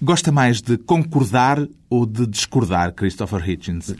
[0.00, 3.94] Gosta mais de concordar ou de discordar, Christopher Hitchens?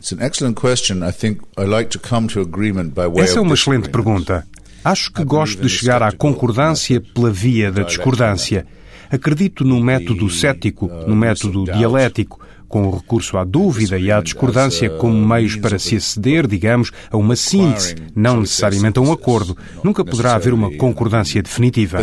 [3.23, 4.45] Essa é uma excelente pergunta.
[4.83, 8.65] Acho que gosto de chegar à concordância pela via da discordância.
[9.09, 14.89] Acredito no método cético, no método dialético, com o recurso à dúvida e à discordância
[14.91, 19.57] como meios para se aceder, digamos, a uma síntese, não necessariamente a um acordo.
[19.83, 21.97] Nunca poderá haver uma concordância definitiva.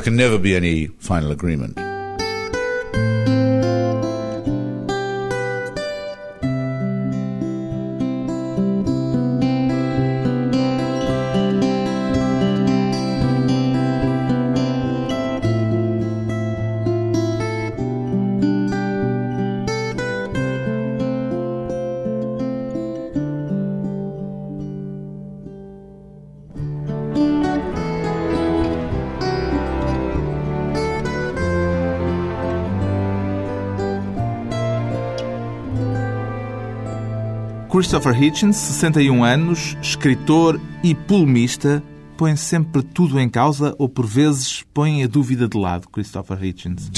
[37.84, 41.82] Christopher Hitchens, 61 anos, escritor e polemista,
[42.16, 46.88] põe sempre tudo em causa ou por vezes põe a dúvida de lado, Christopher Hitchens?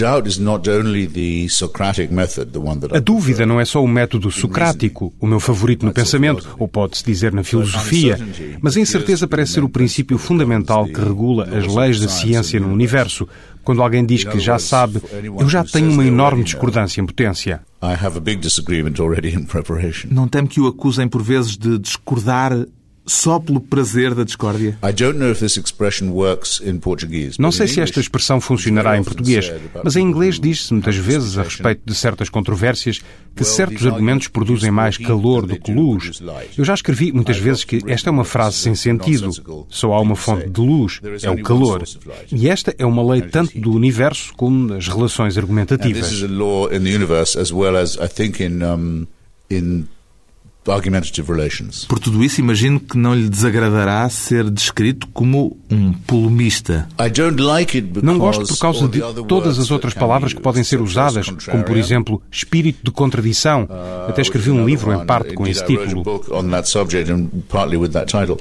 [2.96, 7.04] A dúvida não é só o método socrático, o meu favorito no pensamento, ou pode-se
[7.04, 8.16] dizer na filosofia,
[8.60, 12.68] mas a incerteza parece ser o princípio fundamental que regula as leis da ciência no
[12.72, 13.26] universo.
[13.66, 15.02] Quando alguém diz que já sabe,
[15.40, 17.60] eu já tenho uma enorme discordância em potência.
[20.08, 22.52] Não teme que o acusem por vezes de discordar
[23.06, 24.76] só pelo prazer da discórdia?
[27.38, 31.44] Não sei se esta expressão funcionará em português, mas em inglês diz-se muitas vezes, a
[31.44, 33.00] respeito de certas controvérsias,
[33.34, 36.20] que certos argumentos produzem mais calor do que luz.
[36.56, 39.30] Eu já escrevi muitas vezes que esta é uma frase sem sentido.
[39.68, 41.84] Só há uma fonte de luz, é o calor.
[42.32, 46.10] E esta é uma lei tanto do universo como das relações argumentativas
[50.70, 51.84] argumentative relations.
[51.84, 56.88] Por tudo isso, imagino que não lhe desagradará ser descrito como um polemista.
[58.02, 61.76] Não gosto por causa de todas as outras palavras que podem ser usadas, como por
[61.76, 63.64] exemplo espírito de contradição.
[63.64, 66.02] Uh, Até escrevi um livro em parte com esse título.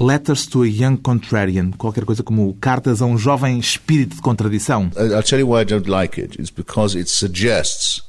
[0.00, 4.90] Letters to a Young Contrarian, qualquer coisa como cartas a um jovem espírito de contradição.
[4.96, 6.40] I'll tell you why I don't like it.
[6.40, 8.06] It's because it suggests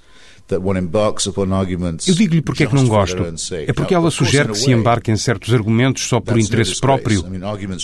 [0.49, 3.21] eu digo-lhe porque é que não gosto.
[3.51, 7.25] É porque ela sugere que se embarque em certos argumentos só por interesse próprio.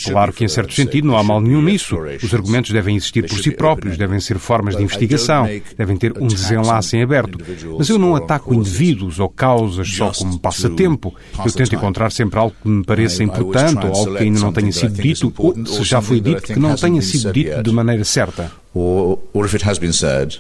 [0.06, 1.98] Claro que, em certo sentido, não há mal nenhum nisso.
[2.24, 5.46] Os argumentos devem existir por si próprios, devem ser formas de investigação,
[5.78, 7.38] devem ter um desenlace em aberto.
[7.78, 11.14] Mas eu não ataco indivíduos ou causas só como passatempo.
[11.46, 14.72] Eu tento encontrar sempre algo que me pareça importante ou algo que ainda não tenha
[14.72, 18.52] sido dito, ou se já foi dito, que não tenha sido dito de maneira certa.
[18.74, 20.36] Or, or if it has been said,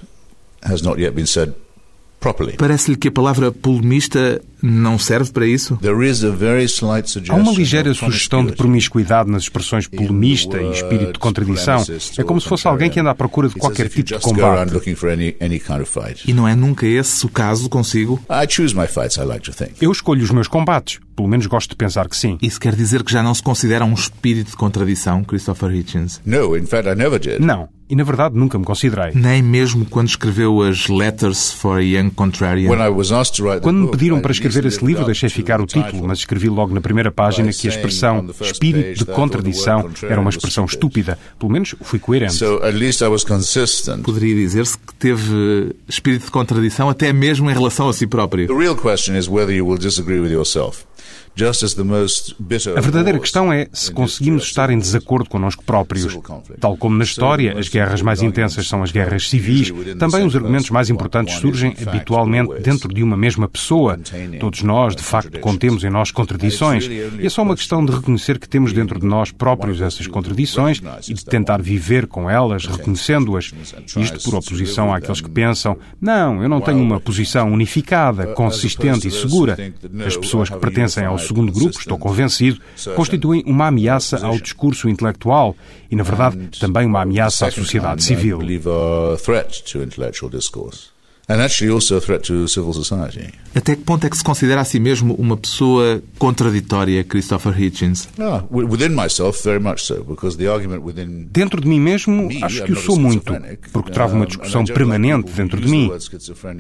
[0.64, 1.54] has not yet been said
[2.58, 5.78] Parece-lhe que a palavra polemista não serve para isso?
[7.30, 11.84] Há uma ligeira sugestão de promiscuidade nas expressões polemista e espírito de contradição.
[12.18, 14.72] É como se fosse alguém que anda à procura de qualquer tipo de combate.
[16.26, 18.20] E não é nunca esse o caso consigo?
[19.82, 21.00] Eu escolho os meus combates.
[21.16, 22.38] Pelo menos gosto de pensar que sim.
[22.42, 26.22] Isso quer dizer que já não se considera um espírito de contradição, Christopher Hitchens?
[27.40, 27.68] Não.
[27.94, 29.12] E, na verdade, nunca me considerei.
[29.14, 32.72] Nem mesmo quando escreveu as Letters for a Young Contrarian?
[33.62, 36.82] Quando me pediram para escrever esse livro, deixei ficar o título, mas escrevi logo na
[36.82, 41.20] primeira página que a expressão espírito de contradição era uma expressão estúpida.
[41.38, 42.40] Pelo menos fui coerente.
[44.04, 48.52] Poderia dizer-se que teve espírito de contradição até mesmo em relação a si próprio.
[48.52, 50.84] A real question is whether you will disagree with yourself.
[52.76, 56.16] A verdadeira questão é se conseguimos estar em desacordo connosco próprios.
[56.60, 60.70] Tal como na história, as guerras mais intensas são as guerras civis, também os argumentos
[60.70, 64.00] mais importantes surgem habitualmente dentro de uma mesma pessoa.
[64.40, 66.86] Todos nós, de facto, contemos em nós contradições.
[66.86, 70.82] E é só uma questão de reconhecer que temos dentro de nós próprios essas contradições
[71.10, 73.52] e de tentar viver com elas, reconhecendo-as.
[73.98, 79.12] Isto por oposição àqueles que pensam: não, eu não tenho uma posição unificada, consistente e
[79.12, 79.58] segura.
[80.06, 82.60] As pessoas que pertencem ao segundo grupo, estou convencido,
[82.96, 85.56] constituem uma ameaça ao discurso intelectual
[85.90, 88.40] e, na verdade, também uma ameaça à sociedade civil.
[93.56, 98.10] Até que ponto é que se considera a si mesmo uma pessoa contraditória, Christopher Hitchens?
[98.20, 98.44] Ah,
[101.30, 103.34] dentro de mim mesmo, acho que o sou muito,
[103.72, 105.90] porque travo uma discussão permanente dentro de mim.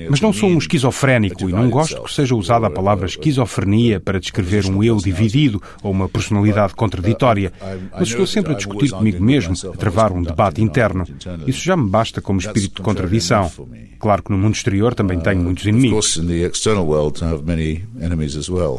[0.09, 4.19] Mas não sou um esquizofrénico e não gosto que seja usada a palavra esquizofrenia para
[4.19, 7.51] descrever um eu dividido ou uma personalidade contraditória.
[7.91, 11.05] Mas estou sempre a discutir comigo mesmo, a travar um debate interno.
[11.45, 13.51] Isso já me basta como espírito de contradição.
[13.99, 16.17] Claro que no mundo exterior também tenho uh, muitos inimigos.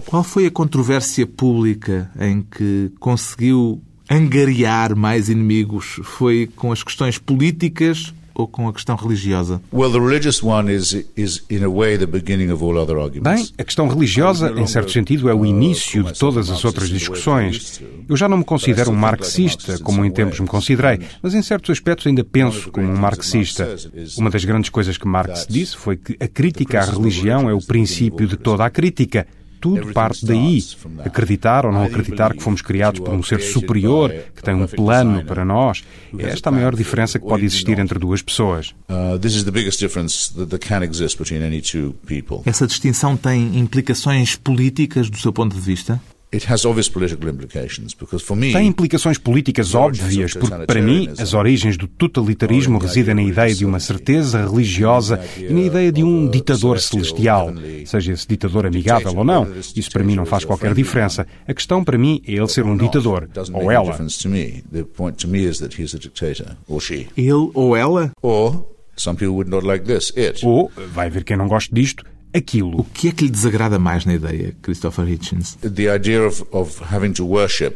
[0.06, 6.00] Qual foi a controvérsia pública em que conseguiu angariar mais inimigos?
[6.02, 9.60] Foi com as questões políticas ou com a questão religiosa?
[13.22, 17.80] Bem, a questão religiosa, em certo sentido, é o início de todas as outras discussões.
[18.08, 21.70] Eu já não me considero um marxista, como em tempos me considerei, mas em certos
[21.70, 23.76] aspectos ainda penso como um marxista.
[24.18, 27.60] Uma das grandes coisas que Marx disse foi que a crítica à religião é o
[27.60, 29.26] princípio de toda a crítica
[29.64, 30.62] tudo parte daí.
[31.02, 35.24] Acreditar ou não acreditar que fomos criados por um ser superior, que tem um plano
[35.24, 35.82] para nós.
[36.18, 38.74] É esta a maior diferença que pode existir entre duas pessoas.
[38.90, 39.18] Uh,
[42.44, 45.98] Essa distinção tem implicações políticas do seu ponto de vista?
[48.52, 53.64] Tem implicações políticas óbvias, porque para mim as origens do totalitarismo residem na ideia de
[53.64, 57.52] uma certeza religiosa e na ideia de um ditador celestial.
[57.86, 59.46] Seja esse ditador amigável ou não,
[59.76, 61.26] isso para mim não faz qualquer diferença.
[61.46, 63.92] A questão para mim é ele ser um ditador, ou ela.
[67.16, 68.10] Ele ou ela?
[70.46, 72.04] Ou, vai haver quem não goste disto,
[72.34, 72.80] aquilo.
[72.80, 75.56] O que é que lhe desagrada mais na ideia, Christopher Hitchens?
[75.56, 77.74] The idea of, of having to worship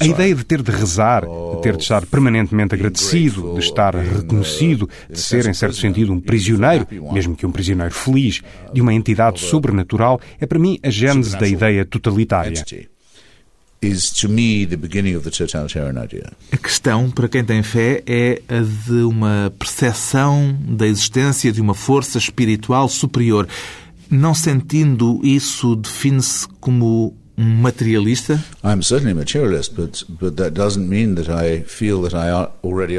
[0.00, 4.88] a ideia de ter de rezar, de ter de estar permanentemente agradecido, de estar reconhecido,
[5.10, 9.40] de ser, em certo sentido, um prisioneiro, mesmo que um prisioneiro feliz, de uma entidade
[9.40, 12.64] sobrenatural, é para mim a gênese da ideia totalitária
[13.82, 16.32] is to me the beginning of the totalitarian idea.
[16.52, 21.74] A questão para quem tem fé é a de uma percepção da existência de uma
[21.74, 23.48] força espiritual superior.
[24.10, 28.44] Não sentindo isso, define-se como um materialista?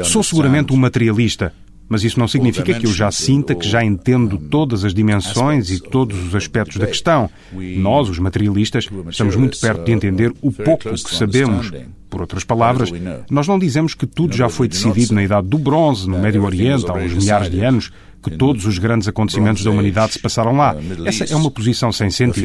[0.04, 1.52] Sou seguramente um materialista,
[1.92, 5.78] mas isso não significa que eu já sinta que já entendo todas as dimensões e
[5.78, 7.28] todos os aspectos da questão.
[7.52, 11.70] Nós, os materialistas, estamos muito perto de entender o pouco que sabemos.
[12.08, 12.90] Por outras palavras,
[13.28, 16.90] nós não dizemos que tudo já foi decidido na Idade do Bronze, no Médio Oriente,
[16.90, 17.92] há uns milhares de anos,
[18.22, 20.76] que todos os grandes acontecimentos da humanidade se passaram lá.
[21.04, 22.44] Essa é uma posição sem sentido.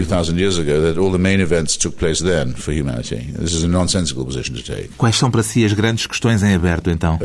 [4.97, 7.19] Quais são para si as grandes questões em aberto, então?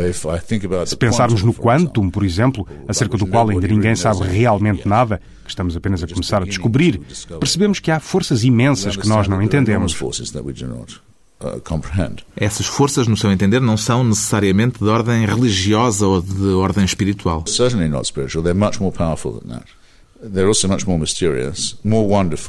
[0.87, 5.51] Se pensarmos no quantum, por exemplo, acerca do qual ainda ninguém sabe realmente nada, que
[5.51, 7.01] estamos apenas a começar a descobrir,
[7.41, 9.93] percebemos que há forças imensas que nós não entendemos.
[11.43, 16.85] Uh, Essas forças, no seu entender, não são necessariamente de ordem religiosa ou de ordem
[16.85, 17.45] espiritual.
[17.47, 18.45] Certainly not spiritual.
[18.45, 19.67] They're much more powerful than that.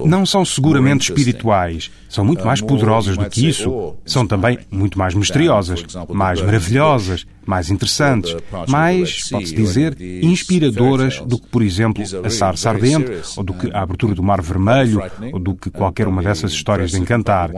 [0.06, 1.90] Não são seguramente espirituais.
[2.08, 3.96] São muito uh, mais poderosas do que isso.
[4.06, 8.36] São também muito mais misteriosas, mais maravilhosas, mais interessantes,
[8.68, 13.82] mais, pode-se dizer, inspiradoras do que, por exemplo, a sarça ardente, ou do que a
[13.82, 17.50] abertura do Mar Vermelho, ou do que qualquer uma dessas histórias de encantar.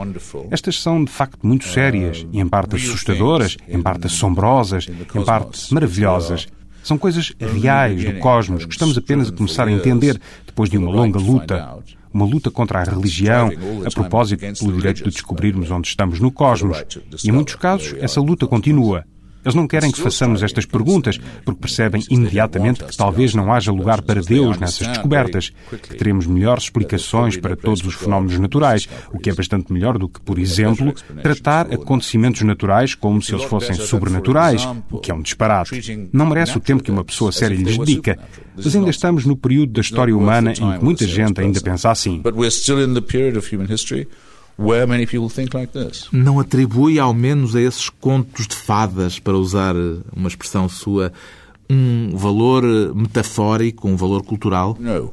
[0.50, 5.73] Estas são, de facto, muito sérias e, em parte, assustadoras, em parte, assombrosas, em parte,
[5.73, 6.47] maravilhosas.
[6.85, 10.91] São coisas reais do cosmos que estamos apenas a começar a entender depois de uma
[10.91, 11.79] longa luta.
[12.13, 13.49] Uma luta contra a religião,
[13.83, 16.77] a propósito pelo direito de descobrirmos onde estamos no cosmos.
[17.23, 19.03] E, em muitos casos, essa luta continua.
[19.45, 24.01] Eles não querem que façamos estas perguntas, porque percebem imediatamente que talvez não haja lugar
[24.01, 29.30] para Deus nessas descobertas, que teremos melhores explicações para todos os fenómenos naturais, o que
[29.30, 34.68] é bastante melhor do que, por exemplo, tratar acontecimentos naturais como se eles fossem sobrenaturais,
[34.90, 36.09] o que é um disparate.
[36.11, 38.18] Não merece o tempo que uma pessoa séria lhes dedica,
[38.56, 42.19] mas ainda estamos no período da história humana em que muita gente ainda pensa assim.
[46.12, 49.76] Não atribui, ao menos, a esses contos de fadas, para usar
[50.16, 51.12] uma expressão sua,
[51.69, 52.64] um valor
[52.95, 54.78] metafórico, um valor cultural?
[54.80, 55.12] Não.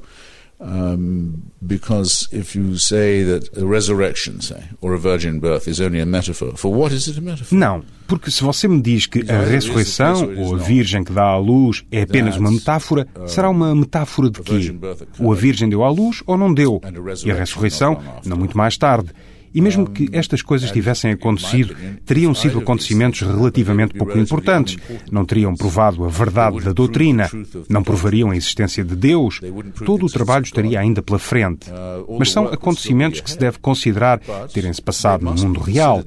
[0.64, 6.00] Um, because if you say that a resurrection, say, or a virgin birth is only
[6.00, 7.58] a metaphor, for what is it a metaphor?
[7.58, 11.36] Não, porque se você me diz que a ressurreição ou a virgem que dá à
[11.36, 14.72] luz é apenas uma metáfora, será uma metáfora de quê?
[15.18, 16.80] Ou a virgem deu à luz ou não deu?
[17.24, 19.10] E a ressurreição, não muito mais tarde.
[19.54, 24.76] E mesmo que estas coisas tivessem acontecido, teriam sido acontecimentos relativamente pouco importantes.
[25.10, 27.30] Não teriam provado a verdade da doutrina,
[27.68, 29.40] não provariam a existência de Deus.
[29.84, 31.70] Todo o trabalho estaria ainda pela frente.
[32.18, 34.20] Mas são acontecimentos que se deve considerar
[34.52, 36.02] terem-se passado no mundo real.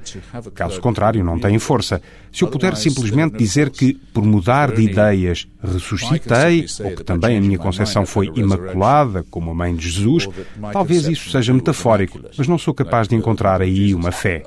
[0.54, 2.00] Caso contrário, não têm força.
[2.32, 7.40] Se eu puder simplesmente dizer que, por mudar de ideias, ressuscitei, ou que também a
[7.40, 10.28] minha concepção foi imaculada, como a mãe de Jesus,
[10.72, 14.42] talvez isso seja metafórico, mas não sou capaz de encontrar encontrar aí uma fé.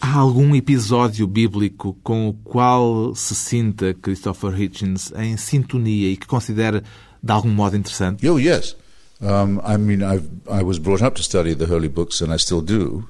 [0.00, 6.26] Há algum episódio bíblico com o qual se sinta Christopher Hitchens em sintonia e que
[6.26, 6.82] considere
[7.22, 8.28] de algum modo interessante?
[8.28, 8.76] Oh, yes.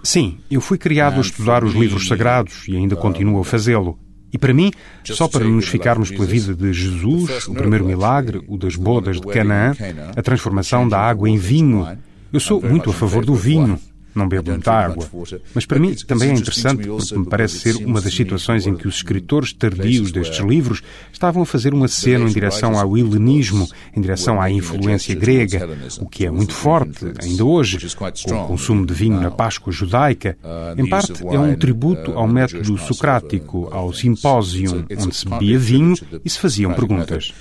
[0.05, 3.99] Sim, eu fui criado a estudar os livros sagrados e ainda continuo a fazê-lo.
[4.33, 4.71] E para mim,
[5.05, 9.27] só para nos ficarmos pela vida de Jesus, o primeiro milagre, o das bodas de
[9.27, 9.75] Canaã,
[10.17, 11.87] a transformação da água em vinho,
[12.33, 13.79] eu sou muito a favor do vinho,
[14.15, 15.09] não bebo muita água.
[15.55, 18.87] Mas para mim também é interessante porque me parece ser uma das situações em que
[18.87, 24.01] os escritores tardios destes livros estavam a fazer um aceno em direção ao helenismo, em
[24.01, 25.69] direção à influência grega,
[26.01, 30.37] o que é muito forte ainda hoje, com o consumo de vinho na Páscoa judaica.
[30.77, 36.29] Em parte é um tributo ao método socrático, ao simpósio, onde se bebia vinho e
[36.29, 37.33] se faziam perguntas.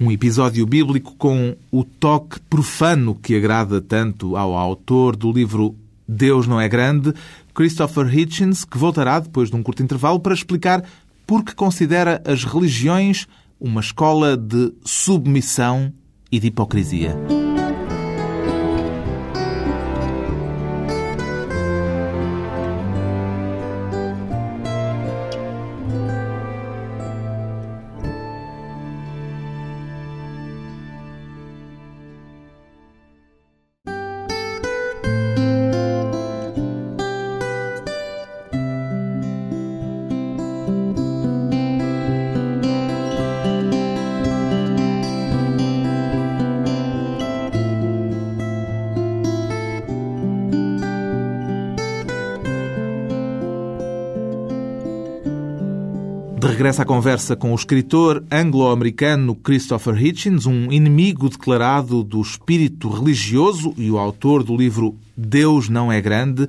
[0.00, 5.76] Um episódio bíblico com o toque profano que agrada tanto ao autor do livro
[6.08, 7.14] Deus não é grande,
[7.54, 10.84] Christopher Hitchens, que voltará depois de um curto intervalo para explicar
[11.26, 13.26] por que considera as religiões
[13.60, 15.92] uma escola de submissão
[16.30, 17.16] e de hipocrisia.
[56.72, 63.74] Regresso à conversa com o escritor anglo-americano Christopher Hitchens, um inimigo declarado do espírito religioso
[63.76, 66.48] e o autor do livro Deus não é grande,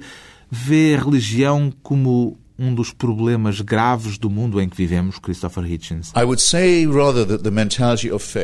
[0.49, 6.11] vê a religião como um dos problemas graves do mundo em que vivemos, Christopher Hitchens?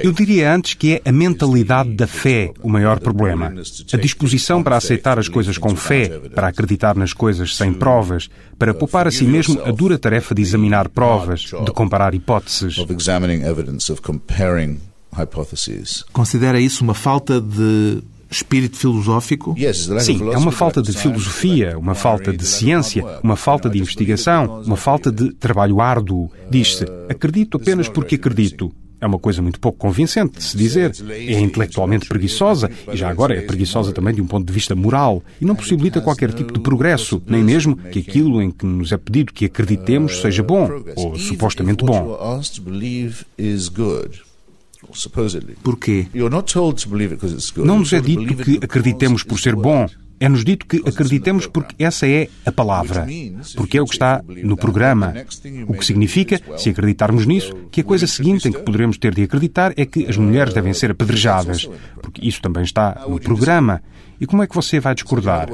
[0.03, 3.53] Eu diria antes que é a mentalidade da fé o maior problema.
[3.93, 8.73] A disposição para aceitar as coisas com fé, para acreditar nas coisas sem provas, para
[8.73, 12.75] poupar a si mesmo a dura tarefa de examinar provas, de comparar hipóteses.
[16.11, 19.55] Considera isso uma falta de espírito filosófico?
[20.01, 24.77] Sim, é uma falta de filosofia, uma falta de ciência, uma falta de investigação, uma
[24.77, 26.29] falta de trabalho árduo.
[26.49, 28.71] Diz-se, acredito apenas porque acredito.
[29.01, 30.91] É uma coisa muito pouco convincente de se dizer.
[31.09, 35.23] É intelectualmente preguiçosa e já agora é preguiçosa também de um ponto de vista moral
[35.39, 38.97] e não possibilita qualquer tipo de progresso, nem mesmo que aquilo em que nos é
[38.97, 42.17] pedido que acreditemos seja bom ou supostamente bom.
[45.63, 46.07] Porquê?
[47.57, 49.87] Não nos é dito que acreditemos por ser bom.
[50.21, 53.07] É-nos dito que acreditemos porque essa é a palavra,
[53.55, 55.13] porque é o que está no programa.
[55.65, 59.23] O que significa, se acreditarmos nisso, que a coisa seguinte em que poderemos ter de
[59.23, 61.69] acreditar é que as mulheres devem ser apedrejadas,
[62.01, 63.81] porque isso também está no programa.
[64.19, 65.47] E como é que você vai discordar?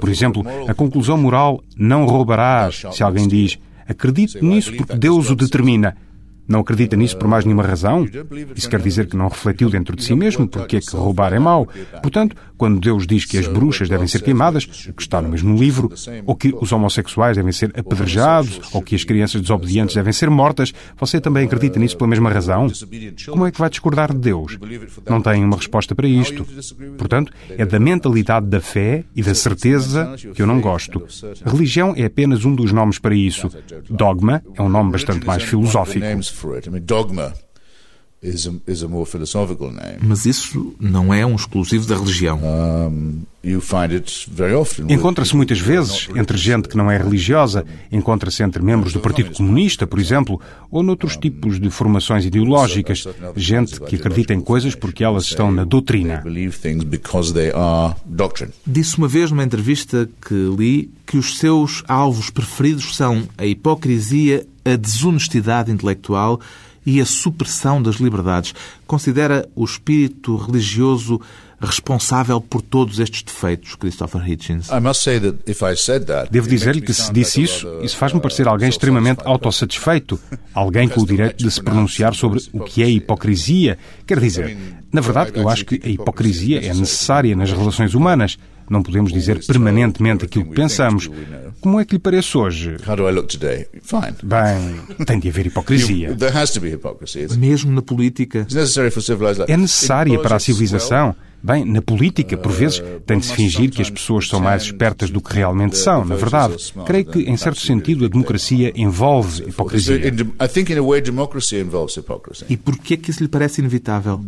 [0.00, 3.56] Por exemplo, a conclusão moral não roubarás, se alguém diz
[3.88, 5.96] acredito nisso porque Deus o determina.
[6.48, 8.08] Não acredita nisso por mais nenhuma razão?
[8.56, 11.38] Isso quer dizer que não refletiu dentro de si mesmo porque é que roubar é
[11.38, 11.68] mau.
[12.00, 15.56] Portanto, quando Deus diz que as bruxas devem ser queimadas, o que está no mesmo
[15.56, 15.92] livro,
[16.26, 20.72] ou que os homossexuais devem ser apedrejados, ou que as crianças desobedientes devem ser mortas,
[20.98, 22.68] você também acredita nisso pela mesma razão?
[23.26, 24.58] Como é que vai discordar de Deus?
[25.08, 26.46] Não tem uma resposta para isto.
[26.96, 31.04] Portanto, é da mentalidade da fé e da certeza que eu não gosto.
[31.44, 33.50] Religião é apenas um dos nomes para isso.
[33.88, 36.06] Dogma é um nome bastante mais filosófico.
[36.38, 36.66] for it.
[36.66, 37.34] I mean, Dogma
[40.00, 42.40] mas isso não é um exclusivo da religião.
[44.88, 49.86] Encontra-se muitas vezes entre gente que não é religiosa, encontra-se entre membros do Partido Comunista,
[49.86, 53.06] por exemplo, ou noutros tipos de formações ideológicas,
[53.36, 56.22] gente que acredita em coisas porque elas estão na doutrina.
[58.66, 64.44] Disse uma vez numa entrevista que li que os seus alvos preferidos são a hipocrisia,
[64.64, 66.40] a desonestidade intelectual
[66.88, 68.54] e a supressão das liberdades.
[68.86, 71.20] Considera o espírito religioso
[71.60, 74.70] responsável por todos estes defeitos, Christopher Hitchens?
[76.30, 80.18] Devo dizer-lhe que se disse isso, isso faz-me parecer alguém extremamente autossatisfeito,
[80.54, 83.76] alguém com o direito de se pronunciar sobre o que é hipocrisia.
[84.06, 84.56] Quer dizer,
[84.90, 88.38] na verdade, eu acho que a hipocrisia é necessária nas relações humanas.
[88.70, 91.10] Não podemos dizer permanentemente aquilo que pensamos.
[91.60, 92.76] Como é que lhe parece hoje?
[94.22, 96.10] Bem, tem de haver hipocrisia.
[97.36, 98.46] Mesmo na política.
[99.48, 101.14] É necessária para a civilização.
[101.42, 105.10] Bem, na política, por vezes, tem de se fingir que as pessoas são mais espertas
[105.10, 106.56] do que realmente são, na verdade.
[106.84, 110.00] Creio que, em certo sentido, a democracia envolve hipocrisia.
[112.48, 114.20] E por que é que isso lhe parece inevitável?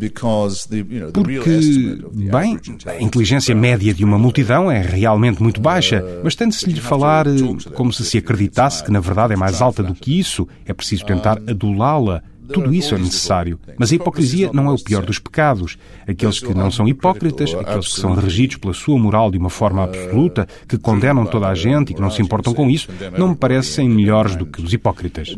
[1.12, 6.80] Porque, bem, a inteligência média de uma multidão é realmente muito baixa, mas tem-se lhe
[6.80, 7.30] falar eh,
[7.74, 10.46] como se se acreditasse que, na verdade, é mais alta do que isso.
[10.64, 12.22] É preciso tentar adulá-la.
[12.52, 13.58] Tudo isso é necessário.
[13.78, 15.78] Mas a hipocrisia não é o pior dos pecados.
[16.06, 19.84] Aqueles que não são hipócritas, aqueles que são regidos pela sua moral de uma forma
[19.84, 23.36] absoluta, que condenam toda a gente e que não se importam com isso, não me
[23.36, 25.34] parecem melhores do que os hipócritas.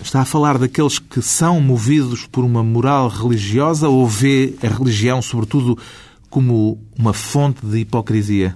[0.00, 5.20] Está a falar daqueles que são movidos por uma moral religiosa ou vê a religião,
[5.22, 5.78] sobretudo,
[6.28, 8.52] como uma fonte de hipocrisia?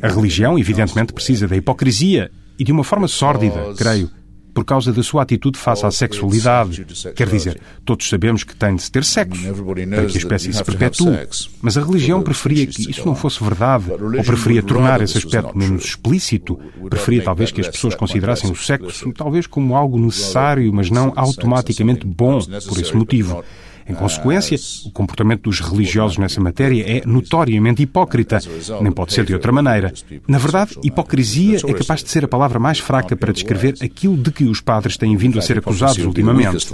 [0.00, 4.10] A religião, evidentemente, precisa da hipocrisia e de uma forma sórdida, creio,
[4.54, 6.86] por causa da sua atitude face à sexualidade.
[7.16, 9.42] Quer dizer, todos sabemos que tem de se ter sexo
[9.90, 11.26] para que a espécie se perpetue.
[11.60, 15.84] Mas a religião preferia que isso não fosse verdade, ou preferia tornar esse aspecto menos
[15.84, 16.58] explícito.
[16.88, 22.06] Preferia talvez que as pessoas considerassem o sexo talvez como algo necessário, mas não automaticamente
[22.06, 23.42] bom por esse motivo.
[23.86, 28.38] Em consequência, o comportamento dos religiosos nessa matéria é notoriamente hipócrita.
[28.80, 29.92] Nem pode ser de outra maneira.
[30.26, 34.30] Na verdade, hipocrisia é capaz de ser a palavra mais fraca para descrever aquilo de
[34.30, 36.66] que os padres têm vindo a ser acusados ultimamente.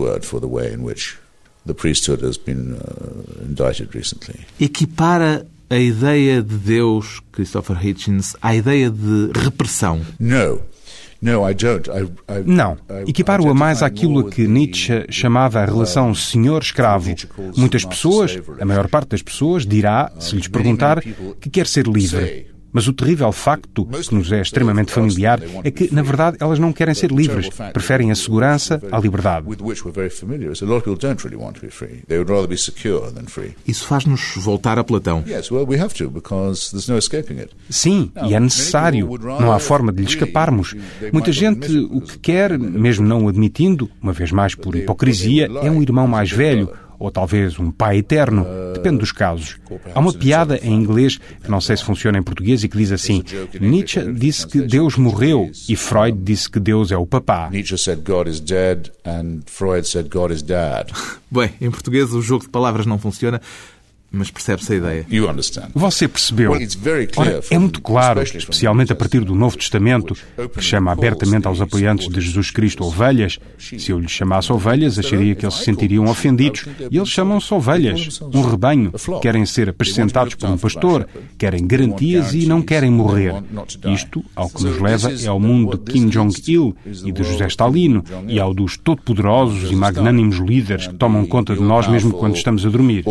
[4.58, 10.00] Equipara a ideia de Deus, Christopher Hitchens, à ideia de repressão.
[10.18, 10.60] Não.
[12.46, 12.78] Não.
[13.06, 17.14] Equiparo-a mais àquilo a que Nietzsche chamava a relação senhor-escravo.
[17.56, 21.02] Muitas pessoas, a maior parte das pessoas, dirá, se lhes perguntar,
[21.40, 22.46] que quer ser livre.
[22.72, 26.72] Mas o terrível facto, que nos é extremamente familiar, é que, na verdade, elas não
[26.72, 27.48] querem ser livres.
[27.72, 29.46] Preferem a segurança à liberdade.
[33.66, 35.22] Isso faz-nos voltar a Platão.
[37.68, 39.08] Sim, e é necessário.
[39.20, 40.74] Não há forma de lhe escaparmos.
[41.12, 45.70] Muita gente o que quer, mesmo não o admitindo, uma vez mais por hipocrisia, é
[45.70, 49.56] um irmão mais velho ou talvez um pai eterno, depende dos casos.
[49.94, 52.92] Há uma piada em inglês, que não sei se funciona em português, e que diz
[52.92, 53.24] assim:
[53.58, 57.48] Nietzsche disse que Deus morreu e Freud disse que Deus é o papá.
[57.50, 60.92] Nietzsche said God is dead and Freud said God is dad.
[61.30, 63.40] Bem, em português o jogo de palavras não funciona
[64.12, 65.06] mas percebe-se a ideia.
[65.74, 66.52] Você percebeu.
[67.16, 70.16] Ora, é muito claro, especialmente a partir do Novo Testamento,
[70.52, 73.38] que chama abertamente aos apoiantes de Jesus Cristo ovelhas.
[73.58, 76.66] Se eu lhes chamasse ovelhas, acharia que eles se sentiriam ofendidos.
[76.90, 78.92] E eles chamam-se ovelhas, um rebanho.
[79.22, 83.34] Querem ser apresentados por um pastor, querem garantias e não querem morrer.
[83.92, 88.04] Isto, ao que nos leva, é ao mundo de Kim Jong-il e de José Stalino
[88.26, 92.66] e ao dos todo-poderosos e magnânimos líderes que tomam conta de nós mesmo quando estamos
[92.66, 93.04] a dormir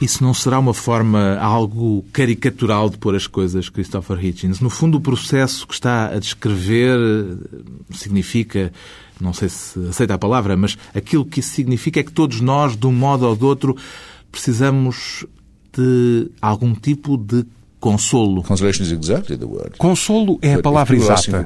[0.00, 4.60] Isso não será uma forma algo caricatural de pôr as coisas, Christopher Hitchens?
[4.60, 7.58] No fundo, o processo que está a descrever eh,
[7.92, 8.72] significa,
[9.20, 12.76] não sei se aceita a palavra, mas aquilo que isso significa é que todos nós,
[12.76, 13.76] de um modo ou de outro,
[14.30, 15.24] precisamos
[15.72, 17.44] de algum tipo de
[17.84, 18.42] consolo.
[19.76, 21.44] Consolo é a palavra exata.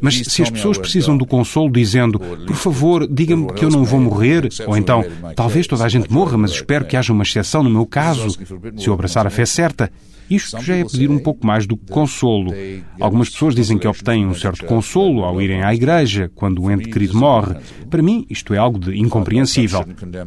[0.00, 4.00] Mas se as pessoas precisam do consolo dizendo, por favor, diga-me que eu não vou
[4.00, 5.04] morrer, ou então,
[5.36, 8.30] talvez toda a gente morra, mas espero que haja uma exceção no meu caso,
[8.78, 9.92] se eu abraçar a fé certa,
[10.30, 12.52] isto já é pedir um pouco mais do que consolo.
[13.00, 16.88] Algumas pessoas dizem que obtêm um certo consolo ao irem à igreja quando o ente
[16.88, 17.56] querido morre.
[17.90, 19.84] Para mim, isto é algo de incompreensível.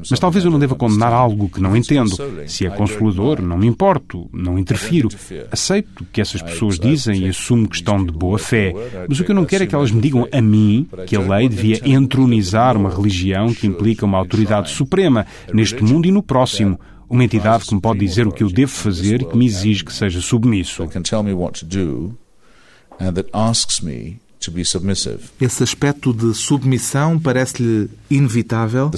[0.09, 2.15] Mas talvez eu não deva condenar algo que não entendo.
[2.47, 5.07] Se é consolador, não me importo, não interfiro.
[5.49, 8.73] Aceito o que essas pessoas dizem e assumo que estão de boa fé.
[9.07, 11.19] Mas o que eu não quero é que elas me digam a mim que a
[11.19, 16.79] lei devia entronizar uma religião que implica uma autoridade suprema neste mundo e no próximo
[17.13, 19.85] uma entidade que me pode dizer o que eu devo fazer e que me exige
[19.85, 20.81] que seja submisso.
[25.39, 28.89] Esse aspecto de submissão parece-lhe inevitável?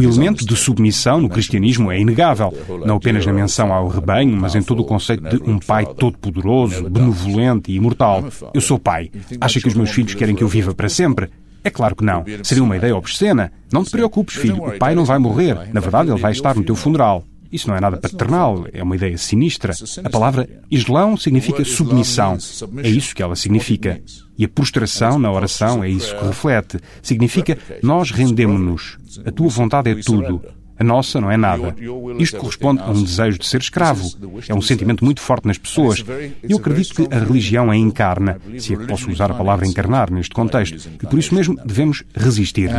[0.00, 2.52] O elemento de submissão no cristianismo é inegável,
[2.84, 6.88] não apenas na menção ao rebanho, mas em todo o conceito de um pai todo-poderoso,
[6.88, 8.24] benevolente e imortal.
[8.52, 9.10] Eu sou pai.
[9.40, 11.28] Acha que os meus filhos querem que eu viva para sempre?
[11.62, 12.24] É claro que não.
[12.42, 13.52] Seria uma ideia obscena.
[13.72, 14.64] Não te preocupes, filho.
[14.64, 15.72] O pai não vai morrer.
[15.72, 17.24] Na verdade, ele vai estar no teu funeral.
[17.50, 19.72] Isso não é nada paternal, é uma ideia sinistra.
[20.04, 22.36] A palavra Islão significa submissão.
[22.82, 24.00] É isso que ela significa.
[24.36, 26.78] E a prostração na oração é isso que reflete.
[27.02, 28.98] Significa nós rendemos-nos.
[29.24, 30.42] A tua vontade é tudo.
[30.78, 31.74] A nossa não é nada.
[32.18, 34.08] Isto corresponde a um desejo de ser escravo.
[34.48, 36.04] É um sentimento muito forte nas pessoas.
[36.42, 39.66] E eu acredito que a religião a encarna, se é que posso usar a palavra
[39.66, 42.70] encarnar neste contexto, e por isso mesmo devemos resistir.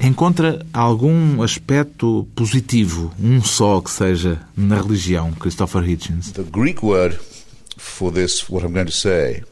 [0.00, 6.30] Encontra algum aspecto positivo, um só que seja, na religião, Christopher Hitchens?
[6.32, 7.18] The Greek word
[7.76, 9.42] for this, what I'm going to say,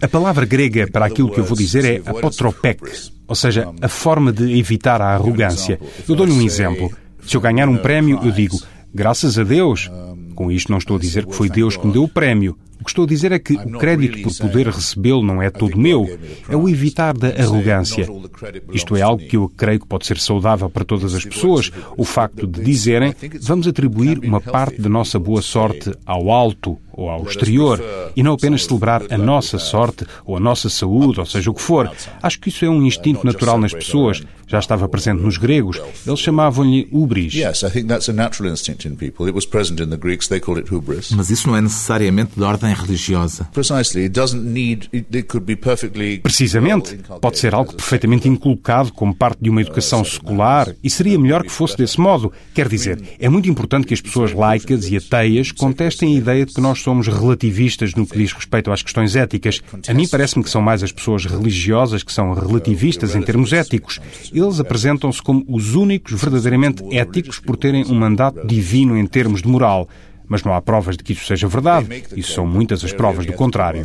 [0.00, 2.80] a palavra grega para aquilo que eu vou dizer é apotropek,
[3.26, 5.78] ou seja, a forma de evitar a arrogância.
[6.08, 6.90] Eu dou-lhe um exemplo.
[7.26, 8.58] Se eu ganhar um prémio, eu digo,
[8.94, 9.90] graças a Deus.
[10.34, 12.56] Com isto não estou a dizer que foi Deus que me deu o prémio.
[12.80, 15.78] O que estou a dizer é que o crédito por poder recebê-lo não é todo
[15.78, 18.08] meu, é o evitar da arrogância.
[18.72, 22.04] Isto é algo que eu creio que pode ser saudável para todas as pessoas, o
[22.04, 27.24] facto de dizerem vamos atribuir uma parte da nossa boa sorte ao alto ou ao
[27.24, 27.82] exterior
[28.14, 31.62] e não apenas celebrar a nossa sorte ou a nossa saúde, ou seja o que
[31.62, 31.90] for.
[32.22, 34.22] Acho que isso é um instinto natural nas pessoas.
[34.46, 35.80] Já estava presente nos gregos.
[36.04, 37.32] Eles chamavam-lhe ubris.
[41.14, 43.44] Mas isso não é necessariamente de ordem religiosa.
[46.18, 46.98] Precisamente.
[47.20, 51.52] Pode ser algo perfeitamente inculcado como parte de uma educação secular e seria melhor que
[51.52, 52.32] fosse desse modo.
[52.52, 56.52] Quer dizer, é muito importante que as pessoas laicas e ateias contestem a ideia de
[56.52, 59.60] que nós somos relativistas no que diz respeito às questões éticas.
[59.88, 64.00] A mim parece-me que são mais as pessoas religiosas que são relativistas em termos éticos.
[64.32, 69.48] Eles apresentam-se como os únicos verdadeiramente éticos por terem um mandato divino em termos de
[69.48, 69.88] moral.
[70.28, 73.32] Mas não há provas de que isso seja verdade, e são muitas as provas do
[73.32, 73.84] contrário.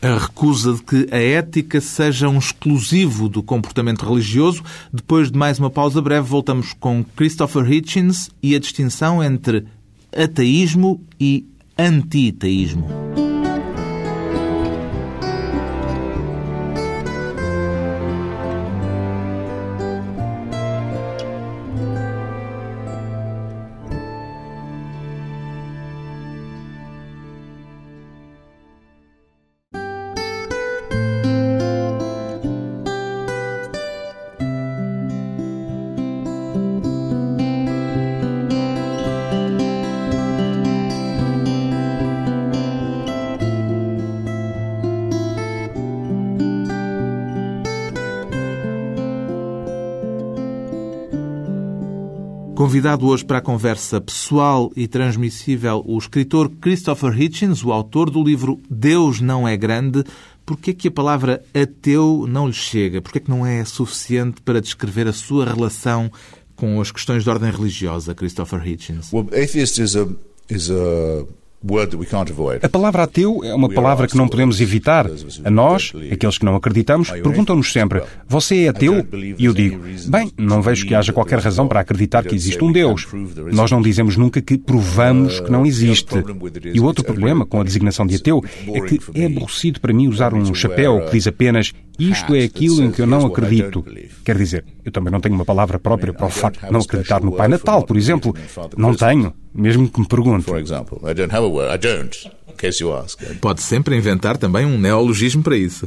[0.00, 4.62] A recusa de que a ética seja um exclusivo do comportamento religioso.
[4.90, 9.66] Depois de mais uma pausa breve, voltamos com Christopher Hitchens e a distinção entre
[10.10, 11.44] ateísmo e
[11.78, 13.25] antiteísmo.
[52.66, 58.20] Convidado hoje para a conversa pessoal e transmissível o escritor Christopher Hitchens, o autor do
[58.20, 60.02] livro Deus não é grande.
[60.44, 63.00] Por que é que a palavra ateu não lhe chega?
[63.00, 66.10] Por que é que não é suficiente para descrever a sua relação
[66.56, 69.12] com as questões de ordem religiosa, Christopher Hitchens?
[69.12, 70.08] Well, atheist is a,
[70.50, 71.24] is a
[72.62, 75.06] a palavra ateu é uma palavra que não podemos evitar.
[75.44, 79.06] A nós, aqueles que não acreditamos, perguntam-nos sempre: Você é ateu?
[79.38, 82.72] E eu digo: Bem, não vejo que haja qualquer razão para acreditar que existe um
[82.72, 83.06] Deus.
[83.52, 86.14] Nós não dizemos nunca que provamos que não existe.
[86.72, 90.08] E o outro problema com a designação de ateu é que é aborrecido para mim
[90.08, 93.84] usar um chapéu que diz apenas isto é aquilo em que eu não acredito.
[94.24, 97.22] Quer dizer, eu também não tenho uma palavra própria para o facto de não acreditar
[97.22, 98.34] no Pai Natal, por exemplo.
[98.76, 100.06] Não tenho, mesmo que me
[103.40, 105.86] Pode sempre inventar também um neologismo para isso.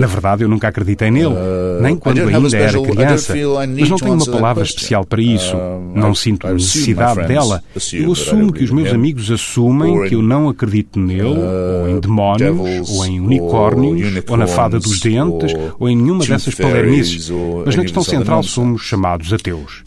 [0.00, 3.34] Na verdade, eu nunca acreditei nele, uh, nem quando ainda era criança.
[3.78, 5.56] Mas não tenho uma palavra especial para isso.
[5.94, 7.62] Não sinto necessidade dela.
[7.92, 12.00] Eu assumo que os meus amigos assumem que eu não acredito nele, ou em uh,
[12.00, 17.30] demónios, ou em unicórnios, ou na fada dos dentes, ou em nenhuma dessas palermices.
[17.64, 19.82] Mas na questão central somos chamados ateus.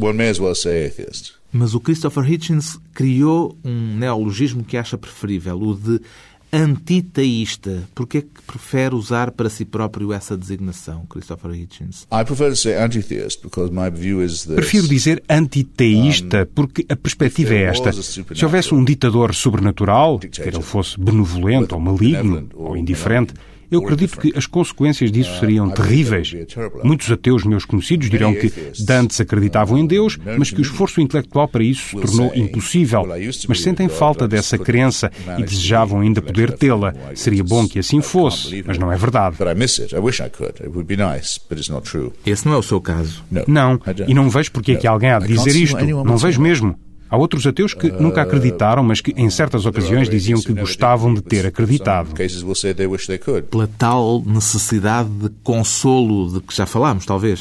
[0.00, 1.34] One may as well say atheist.
[1.52, 6.00] Mas o Christopher Hitchens criou um neologismo que acha preferível, o de
[6.52, 7.82] antiteísta.
[7.94, 12.06] Por que é que prefere usar para si próprio essa designação, Christopher Hitchens?
[14.56, 17.92] Prefiro dizer antiteísta porque a perspectiva é esta.
[17.92, 23.34] Se houvesse um ditador sobrenatural, quer ele fosse benevolente ou maligno ou indiferente,
[23.70, 26.34] eu acredito que as consequências disso seriam terríveis.
[26.82, 31.48] Muitos ateus meus conhecidos dirão que dantes acreditavam em Deus, mas que o esforço intelectual
[31.48, 33.06] para isso se tornou impossível.
[33.48, 36.94] Mas sentem falta dessa crença e desejavam ainda poder tê-la.
[37.14, 39.36] Seria bom que assim fosse, mas não é verdade.
[42.26, 43.24] Esse não é o seu caso.
[43.46, 45.84] Não, e não vejo porque é que alguém há de dizer isto.
[46.04, 46.76] Não vejo mesmo.
[47.10, 51.20] Há outros ateus que nunca acreditaram, mas que em certas ocasiões diziam que gostavam de
[51.22, 52.14] ter acreditado.
[53.48, 57.40] Pela tal necessidade de consolo de que já falámos, talvez.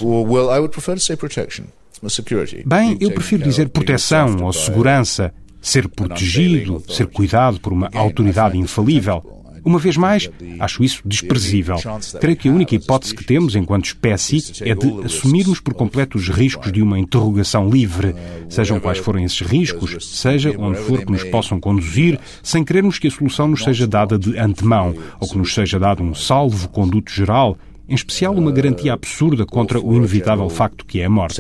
[2.66, 5.34] Bem, eu prefiro dizer proteção ou segurança.
[5.62, 9.22] ser protegido, ser cuidado por uma autoridade infalível.
[9.70, 10.28] Uma vez mais,
[10.60, 11.76] acho isso desprezível.
[12.20, 16.28] Creio que a única hipótese que temos enquanto espécie é de assumirmos por completo os
[16.28, 18.16] riscos de uma interrogação livre,
[18.50, 23.10] sejam quais forem esses riscos, seja onde for que nos possam conduzir, sem querermos que
[23.10, 27.56] a solução nos seja dada de antemão ou que nos seja dado um salvo-conduto geral
[27.88, 31.36] em especial uma garantia absurda contra o inevitável facto que é a morte.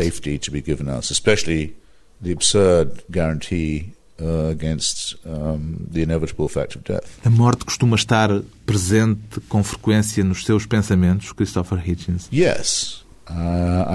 [7.24, 8.30] A morte costuma estar
[8.66, 12.28] presente com frequência nos seus pensamentos, Christopher Hitchens?
[12.32, 13.06] Yes.
[13.30, 13.86] Uh,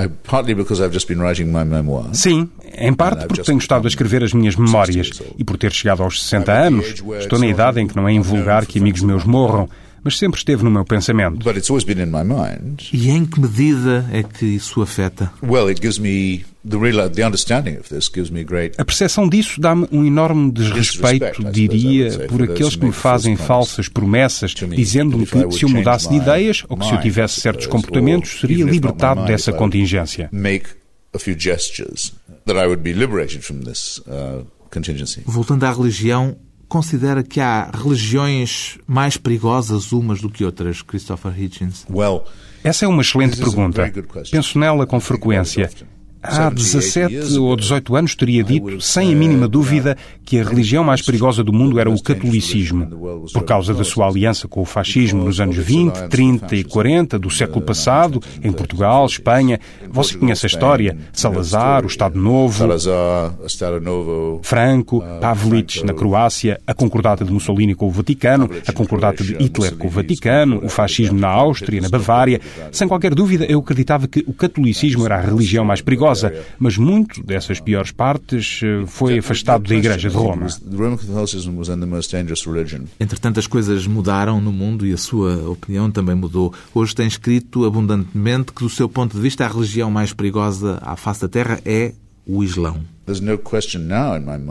[2.14, 6.04] Sim, em parte porque tenho estado a escrever as minhas memórias e por ter chegado
[6.04, 7.02] aos 60 anos.
[7.18, 9.68] Estou na idade em que não é invulgar que amigos meus morram
[10.05, 11.43] mas sempre esteve no meu pensamento.
[12.93, 15.33] E em que medida é que isso afeta?
[18.79, 24.53] A percepção disso dá-me um enorme desrespeito, diria, por aqueles que me fazem falsas promessas,
[24.53, 28.64] dizendo-me que se eu mudasse de ideias ou que se eu tivesse certos comportamentos, seria
[28.64, 30.29] libertado dessa contingência.
[34.07, 34.47] Uh,
[35.25, 36.37] Voltando à religião,
[36.68, 41.85] considera que há religiões mais perigosas umas do que outras, Christopher Hitchens?
[42.62, 43.92] Essa é uma excelente pergunta.
[44.31, 45.70] Penso nela com frequência.
[46.26, 51.02] Há 17 ou 18 anos teria dito, sem a mínima dúvida, que a religião mais
[51.02, 52.87] perigosa do mundo era o catolicismo,
[53.30, 57.28] por causa da sua aliança com o fascismo nos anos 20, 30 e 40 do
[57.28, 59.60] século passado, em Portugal, Espanha.
[59.90, 60.96] Você conhece a história?
[61.12, 62.54] Salazar, o Estado Novo,
[64.42, 69.76] Franco, Pavlic na Croácia, a concordata de Mussolini com o Vaticano, a concordata de Hitler
[69.76, 72.40] com o Vaticano, o fascismo na Áustria, na Bavária.
[72.72, 76.13] Sem qualquer dúvida, eu acreditava que o catolicismo era a religião mais perigosa
[76.59, 80.46] mas muito dessas piores partes eh, foi afastado da Igreja de Roma.
[82.98, 86.53] Entretanto, as coisas mudaram no mundo e a sua opinião também mudou.
[86.74, 90.96] Hoje tem escrito abundantemente que, do seu ponto de vista, a religião mais perigosa à
[90.96, 91.92] face da Terra é
[92.27, 92.93] o Islão.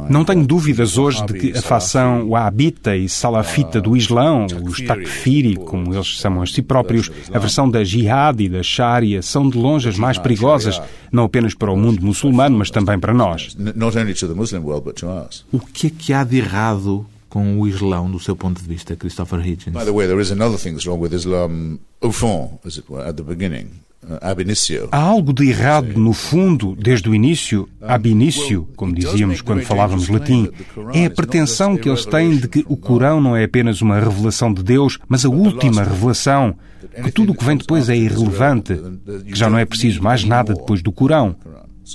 [0.09, 5.55] Não tenho dúvidas hoje de que a facção wahhabita e salafita do Islão, os takfiri,
[5.55, 9.57] como eles chamam a si próprios, a versão da jihad e da sharia, são de
[9.57, 13.55] longe as mais perigosas, não apenas para o mundo muçulmano, mas também para nós.
[15.51, 18.95] O que é que há de errado com o Islão, do seu ponto de vista,
[18.95, 19.75] Christopher Hitchens?
[19.75, 22.85] By the way, there is another thing that's wrong with Islam, au fond, as it
[22.87, 23.69] were, at the beginning.
[24.91, 30.09] Há algo de errado no fundo, desde o início, ab início, como dizíamos quando falávamos
[30.09, 30.49] latim.
[30.93, 34.53] É a pretensão que eles têm de que o Corão não é apenas uma revelação
[34.53, 36.55] de Deus, mas a última revelação,
[37.03, 38.79] que tudo o que vem depois é irrelevante,
[39.25, 41.35] que já não é preciso mais nada depois do Corão.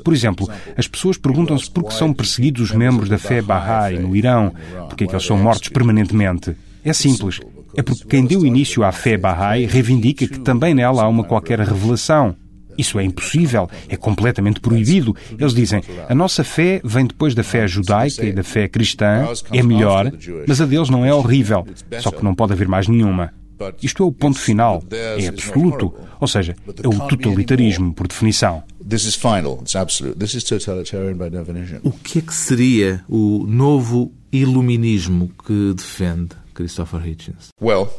[0.04, 4.14] Por exemplo, as pessoas perguntam-se por que são perseguidos os membros da fé Bahá'í no
[4.14, 4.52] Irão,
[4.88, 6.54] porque é que eles são mortos permanentemente.
[6.84, 7.40] É simples
[7.78, 11.60] é porque quem deu início à fé Bahá'í reivindica que também nela há uma qualquer
[11.60, 12.34] revelação.
[12.76, 15.14] Isso é impossível, é completamente proibido.
[15.38, 19.62] Eles dizem, a nossa fé vem depois da fé judaica e da fé cristã, é
[19.62, 20.12] melhor,
[20.46, 21.64] mas a deles não é horrível,
[22.00, 23.32] só que não pode haver mais nenhuma.
[23.80, 28.64] Isto é o ponto final, é absoluto, ou seja, é o totalitarismo, por definição.
[31.84, 36.30] O que é que seria o novo iluminismo que defende?
[36.58, 37.50] Christopher Hitchens?
[37.60, 37.94] Well,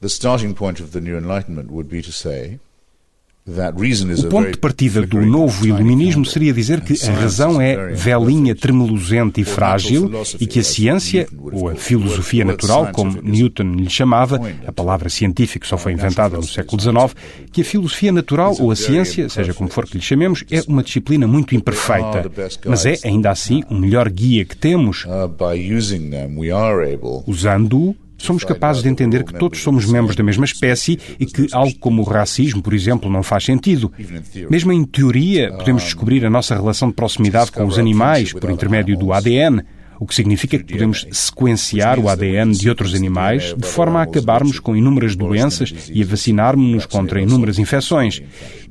[0.00, 2.60] the starting point of the New Enlightenment would be to say
[3.44, 9.40] o ponto de partida do novo iluminismo seria dizer que a razão é velhinha, tremulosente
[9.40, 14.70] e frágil e que a ciência, ou a filosofia natural, como Newton lhe chamava, a
[14.70, 17.16] palavra científico só foi inventada no século XIX,
[17.50, 20.84] que a filosofia natural ou a ciência, seja como for que lhe chamemos, é uma
[20.84, 22.30] disciplina muito imperfeita,
[22.64, 25.04] mas é ainda assim o melhor guia que temos.
[25.04, 25.28] Uh,
[27.26, 31.74] Usando-o, somos capazes de entender que todos somos membros da mesma espécie e que algo
[31.78, 33.92] como o racismo, por exemplo, não faz sentido.
[34.48, 38.96] Mesmo em teoria, podemos descobrir a nossa relação de proximidade com os animais por intermédio
[38.96, 39.62] do ADN
[40.02, 44.58] o que significa que podemos sequenciar o ADN de outros animais de forma a acabarmos
[44.58, 48.20] com inúmeras doenças e a vacinarmos-nos contra inúmeras infecções.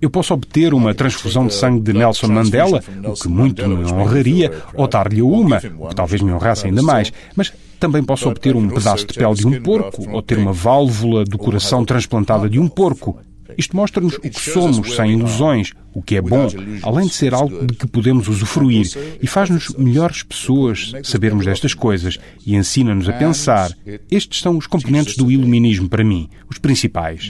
[0.02, 4.52] Eu posso obter uma transfusão de sangue de Nelson Mandela, o que muito me honraria,
[4.74, 8.68] ou dar-lhe uma, o que talvez me honrasse ainda mais, mas também posso obter um
[8.68, 12.68] pedaço de pele de um porco ou ter uma válvula do coração transplantada de um
[12.68, 13.18] porco.
[13.58, 16.48] Isto mostra-nos o que somos sem ilusões, o que é bom,
[16.84, 18.88] além de ser algo de que podemos usufruir,
[19.22, 23.72] e faz-nos melhores pessoas sabermos destas coisas e ensina-nos a pensar.
[24.10, 27.28] Estes são os componentes do iluminismo para mim, os principais.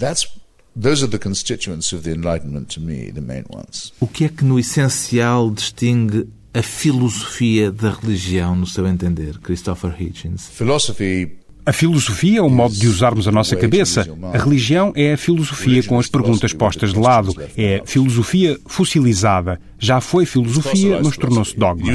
[4.00, 10.02] O que é que no essencial distingue a filosofia da religião, no seu entender, Christopher
[10.02, 10.48] Hitchens?
[10.50, 14.08] Philosophy a filosofia é o modo de usarmos a nossa cabeça.
[14.34, 17.36] A religião é a filosofia com as perguntas postas de lado.
[17.58, 19.60] É filosofia fossilizada.
[19.78, 21.92] Já foi filosofia, mas tornou-se dogma.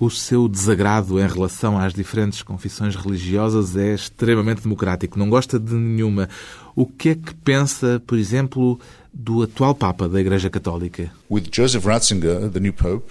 [0.00, 5.18] O seu desagrado em relação às diferentes confissões religiosas é extremamente democrático.
[5.18, 6.28] Não gosta de nenhuma.
[6.76, 8.78] O que é que pensa, por exemplo,
[9.12, 11.10] do atual Papa da Igreja Católica?
[11.28, 13.10] With Joseph Ratzinger, the new Pope,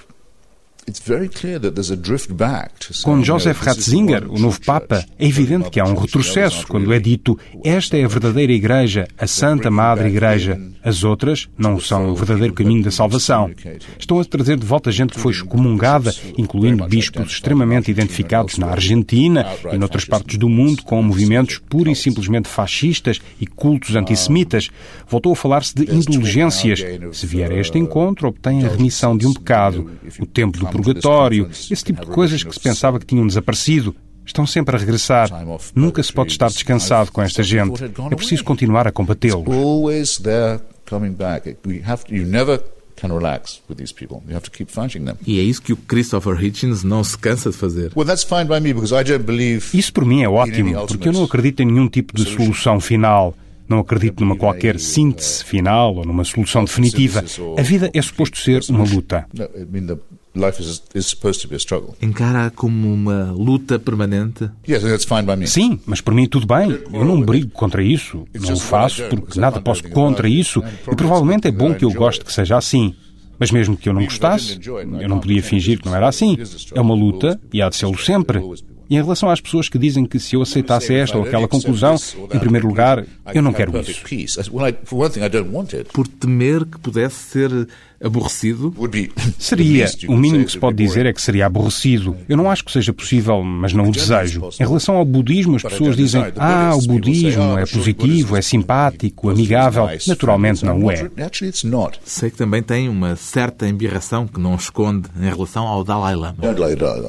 [3.04, 7.38] com Joseph Ratzinger, o novo Papa, é evidente que há um retrocesso quando é dito
[7.62, 10.58] esta é a verdadeira Igreja, a Santa Madre Igreja.
[10.82, 13.52] As outras não são o verdadeiro caminho da salvação.
[14.00, 19.46] Estão a trazer de volta gente que foi excomungada, incluindo bispos extremamente identificados na Argentina
[19.74, 24.70] e noutras partes do mundo com movimentos pura e simplesmente fascistas e cultos antissemitas.
[25.10, 26.82] Voltou a falar-se de indulgências.
[27.12, 29.92] Se vier a este encontro, obtém a remissão de um pecado.
[30.22, 33.96] O tempo do purgatório, esse tipo de coisas que se pensava que tinham desaparecido.
[34.26, 35.30] Estão sempre a regressar.
[35.74, 37.82] Nunca se pode estar descansado com esta gente.
[38.12, 39.46] É preciso continuar a combatê-los.
[45.26, 47.92] E é isso que o Christopher Hitchens não se cansa de fazer.
[49.74, 53.34] Isso por mim é ótimo, porque eu não acredito em nenhum tipo de solução final.
[53.70, 57.24] Não acredito numa qualquer síntese final ou numa solução definitiva.
[57.58, 59.26] A vida é suposto ser uma luta.
[62.02, 64.50] Encara como uma luta permanente?
[65.48, 66.80] Sim, mas para mim tudo bem.
[66.94, 68.26] Eu não brigo contra isso.
[68.34, 70.64] Não o faço porque nada posso contra isso.
[70.92, 72.96] E provavelmente é bom que eu goste que seja assim.
[73.40, 76.38] Mas mesmo que eu não gostasse, eu não podia fingir que não era assim.
[76.74, 78.42] É uma luta e há de ser sempre.
[78.90, 81.96] E em relação às pessoas que dizem que se eu aceitasse esta ou aquela conclusão,
[82.34, 84.02] em primeiro lugar, eu não quero isso.
[85.92, 87.68] Por temer que pudesse ser
[88.04, 88.74] aborrecido?
[89.38, 89.88] Seria.
[90.08, 92.16] O mínimo que se pode dizer é que seria aborrecido.
[92.28, 94.50] Eu não acho que seja possível, mas não o desejo.
[94.60, 99.90] Em relação ao budismo, as pessoas dizem: ah, o budismo é positivo, é simpático, amigável.
[100.08, 101.10] Naturalmente não o é.
[102.04, 106.38] Sei que também tem uma certa embirração que não esconde em relação ao Dalai Lama.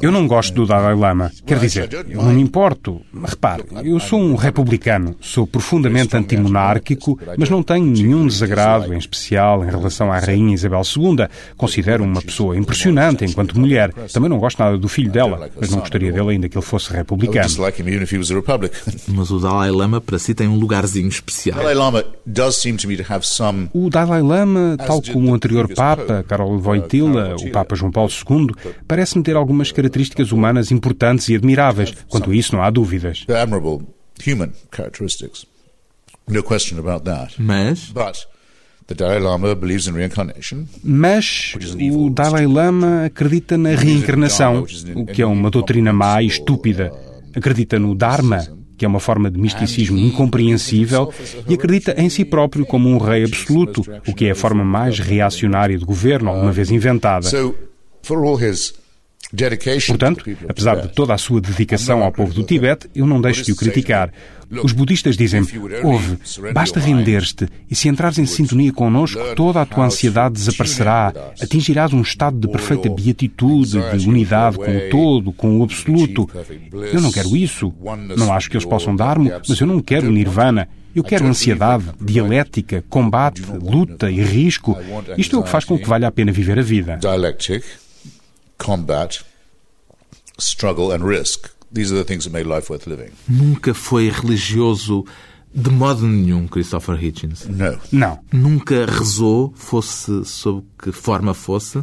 [0.03, 1.31] Eu não gosto do Dalai Lama.
[1.47, 3.01] Quer dizer, eu não me importo.
[3.25, 9.65] Repare, eu sou um republicano, sou profundamente antimonárquico, mas não tenho nenhum desagrado, em especial
[9.65, 11.29] em relação à Rainha Isabel Isabel II.
[11.57, 13.93] Considero uma pessoa impressionante enquanto mulher.
[14.13, 16.93] Também não gosto nada do filho dela, mas não gostaria dele ainda que ele fosse
[16.93, 17.39] republicano.
[19.09, 21.59] Mas o Dalai Lama para si tem um lugarzinho especial.
[23.73, 28.49] O Dalai Lama, tal como o anterior Papa, Karol Wojtyla, o Papa João Paulo II,
[28.87, 31.95] parece-me ter algumas características humanas importantes e admiráveis.
[32.09, 33.25] Quanto a isso, não há dúvidas.
[37.39, 37.91] Mas
[40.83, 41.55] mas
[41.93, 46.91] o Dalai Lama acredita na reencarnação, o que é uma doutrina má e estúpida.
[47.37, 48.47] Acredita no Dharma,
[48.79, 51.13] que é uma forma de misticismo incompreensível,
[51.47, 54.99] e acredita em si próprio como um rei absoluto, o que é a forma mais
[54.99, 57.29] reacionária de governo alguma vez inventada.
[59.87, 63.53] Portanto, apesar de toda a sua dedicação ao povo do Tibete, eu não deixo de
[63.53, 64.11] o criticar.
[64.63, 65.43] Os budistas dizem:
[65.83, 66.19] ouve,
[66.55, 71.13] basta render-te e se entrares em sintonia connosco, toda a tua ansiedade desaparecerá.
[71.41, 76.29] Atingirás um estado de perfeita beatitude, de unidade com o todo, com o absoluto.
[76.93, 77.73] Eu não quero isso.
[78.17, 80.69] Não acho que eles possam dar-me, mas eu não quero nirvana.
[80.95, 84.77] Eu quero ansiedade, dialética, combate, luta e risco.
[85.19, 86.99] Isto é o que faz com que valha a pena viver a vida.
[88.59, 89.23] Combat,
[90.39, 91.51] struggle and risk.
[91.71, 93.13] These are the things that make life worth living.
[93.29, 95.07] Nunca foi religioso
[95.55, 97.47] de modo nenhum, Christopher Hitchens.
[97.49, 97.79] Não.
[97.91, 98.19] Não.
[98.33, 101.83] Nunca rezou, fosse sob que forma fosse?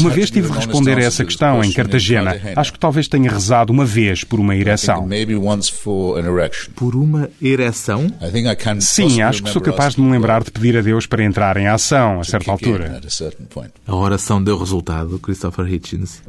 [0.00, 2.38] Uma vez tive de responder a essa questão em Cartagena.
[2.56, 5.06] Acho que talvez tenha rezado uma vez por uma ereção.
[6.74, 8.06] Por uma ereção?
[8.82, 11.66] Sim, acho que sou capaz de me lembrar de pedir a Deus para entrar em
[11.68, 13.00] ação a certa altura.
[13.86, 16.22] A oração deu resultado, Christopher Hitchens?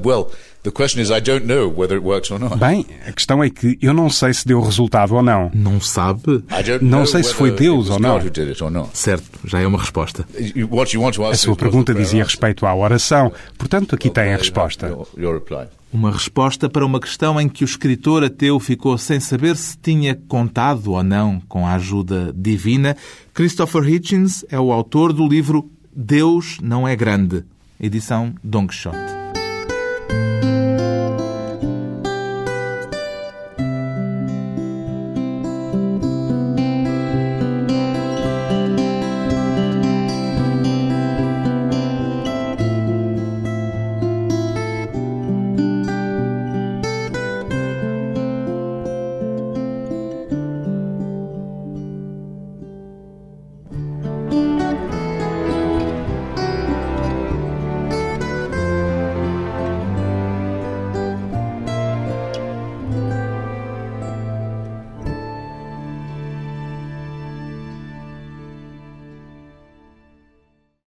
[2.56, 5.52] Bem, a questão é que eu não sei se deu resultado ou não.
[5.54, 6.44] Não sabe?
[6.82, 8.14] Não sei se foi Deus ou não.
[8.94, 10.26] Certo, já é uma resposta.
[11.34, 14.88] A sua pergunta dizia respeito à oração, portanto aqui tem a resposta.
[15.94, 20.14] Uma resposta para uma questão em que o escritor ateu ficou sem saber se tinha
[20.28, 22.98] contado ou não com a ajuda divina.
[23.34, 27.46] Christopher Hitchens é o autor do livro Deus não é grande,
[27.80, 29.25] edição Don Quixote.